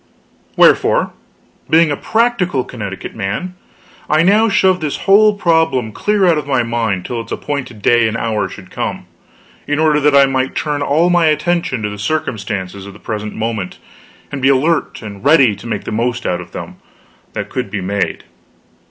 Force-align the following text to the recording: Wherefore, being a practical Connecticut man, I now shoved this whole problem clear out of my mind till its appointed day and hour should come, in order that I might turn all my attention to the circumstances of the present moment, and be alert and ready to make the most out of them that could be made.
Wherefore, 0.57 1.11
being 1.69 1.91
a 1.91 1.95
practical 1.95 2.63
Connecticut 2.63 3.13
man, 3.13 3.53
I 4.09 4.23
now 4.23 4.49
shoved 4.49 4.81
this 4.81 4.97
whole 5.05 5.35
problem 5.35 5.91
clear 5.91 6.25
out 6.25 6.39
of 6.39 6.47
my 6.47 6.63
mind 6.63 7.05
till 7.05 7.21
its 7.21 7.31
appointed 7.31 7.83
day 7.83 8.07
and 8.07 8.17
hour 8.17 8.49
should 8.49 8.71
come, 8.71 9.05
in 9.67 9.77
order 9.77 9.99
that 9.99 10.15
I 10.15 10.25
might 10.25 10.55
turn 10.55 10.81
all 10.81 11.11
my 11.11 11.27
attention 11.27 11.83
to 11.83 11.89
the 11.91 11.99
circumstances 11.99 12.87
of 12.87 12.93
the 12.93 12.99
present 12.99 13.35
moment, 13.35 13.77
and 14.31 14.41
be 14.41 14.49
alert 14.49 15.03
and 15.03 15.23
ready 15.23 15.55
to 15.55 15.67
make 15.67 15.83
the 15.83 15.91
most 15.91 16.25
out 16.25 16.41
of 16.41 16.51
them 16.51 16.77
that 17.33 17.49
could 17.51 17.69
be 17.69 17.79
made. 17.81 18.23